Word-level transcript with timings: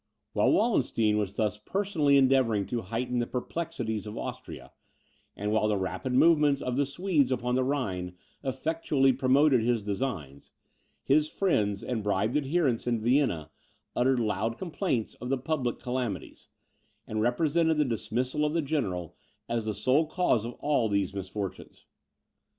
While 0.33 0.51
Wallenstein 0.53 1.19
was 1.19 1.35
thus 1.35 1.59
personally 1.59 2.17
endeavouring 2.17 2.65
to 2.65 2.81
heighten 2.81 3.19
the 3.19 3.27
perplexities 3.27 4.07
of 4.07 4.17
Austria, 4.17 4.71
and 5.37 5.51
while 5.51 5.67
the 5.67 5.77
rapid 5.77 6.13
movements 6.13 6.59
of 6.59 6.75
the 6.75 6.87
Swedes 6.87 7.31
upon 7.31 7.53
the 7.53 7.63
Rhine 7.63 8.15
effectually 8.43 9.13
promoted 9.13 9.61
his 9.61 9.83
designs, 9.83 10.49
his 11.03 11.29
friends 11.29 11.83
and 11.83 12.01
bribed 12.03 12.35
adherents 12.35 12.87
in 12.87 12.99
Vienna 12.99 13.51
uttered 13.95 14.19
loud 14.19 14.57
complaints 14.57 15.13
of 15.21 15.29
the 15.29 15.37
public 15.37 15.77
calamities, 15.77 16.49
and 17.05 17.21
represented 17.21 17.77
the 17.77 17.85
dismissal 17.85 18.43
of 18.43 18.53
the 18.53 18.63
general 18.63 19.15
as 19.47 19.65
the 19.65 19.75
sole 19.75 20.07
cause 20.07 20.45
of 20.45 20.53
all 20.53 20.89
these 20.89 21.13
misfortunes. 21.13 21.85